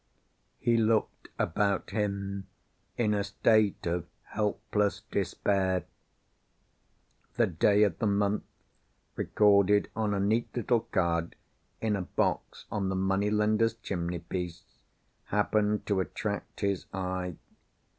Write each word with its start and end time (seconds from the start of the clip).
He 0.57 0.77
looked 0.77 1.29
about 1.37 1.91
him 1.91 2.47
in 2.97 3.13
a 3.13 3.23
state 3.23 3.85
of 3.85 4.07
helpless 4.23 5.03
despair. 5.11 5.83
The 7.35 7.45
day 7.45 7.83
of 7.83 7.99
the 7.99 8.07
month, 8.07 8.41
recorded 9.15 9.91
on 9.95 10.15
a 10.15 10.19
neat 10.19 10.47
little 10.55 10.79
card 10.79 11.35
in 11.81 11.95
a 11.95 12.01
box 12.01 12.65
on 12.71 12.89
the 12.89 12.95
money 12.95 13.29
lender's 13.29 13.75
chimney 13.75 14.17
piece, 14.17 14.63
happened 15.25 15.85
to 15.85 15.99
attract 15.99 16.61
his 16.61 16.87
eye. 16.91 17.35